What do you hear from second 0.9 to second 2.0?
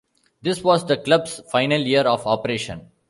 club's final